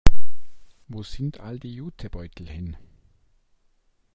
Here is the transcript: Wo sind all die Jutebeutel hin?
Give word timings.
Wo 0.87 1.03
sind 1.03 1.41
all 1.41 1.59
die 1.59 1.75
Jutebeutel 1.75 2.49
hin? 2.49 2.75